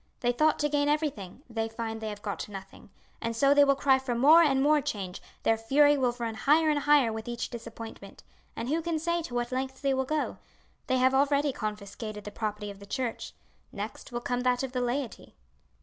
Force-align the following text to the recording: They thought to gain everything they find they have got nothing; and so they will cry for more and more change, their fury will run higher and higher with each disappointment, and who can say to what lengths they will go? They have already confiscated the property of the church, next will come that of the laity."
They 0.21 0.31
thought 0.31 0.57
to 0.57 0.67
gain 0.67 0.89
everything 0.89 1.43
they 1.47 1.69
find 1.69 2.01
they 2.01 2.09
have 2.09 2.23
got 2.23 2.49
nothing; 2.49 2.89
and 3.21 3.35
so 3.35 3.53
they 3.53 3.63
will 3.63 3.75
cry 3.75 3.99
for 3.99 4.15
more 4.15 4.41
and 4.41 4.59
more 4.59 4.81
change, 4.81 5.21
their 5.43 5.57
fury 5.59 5.95
will 5.95 6.13
run 6.17 6.33
higher 6.33 6.71
and 6.71 6.79
higher 6.79 7.13
with 7.13 7.27
each 7.27 7.51
disappointment, 7.51 8.23
and 8.55 8.67
who 8.67 8.81
can 8.81 8.97
say 8.97 9.21
to 9.21 9.35
what 9.35 9.51
lengths 9.51 9.79
they 9.81 9.93
will 9.93 10.05
go? 10.05 10.39
They 10.87 10.97
have 10.97 11.13
already 11.13 11.53
confiscated 11.53 12.23
the 12.23 12.31
property 12.31 12.71
of 12.71 12.79
the 12.79 12.87
church, 12.87 13.33
next 13.71 14.11
will 14.11 14.21
come 14.21 14.39
that 14.41 14.63
of 14.63 14.71
the 14.71 14.81
laity." 14.81 15.35